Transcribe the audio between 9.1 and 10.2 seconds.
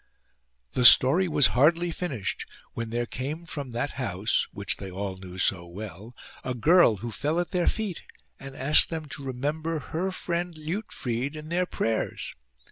remember her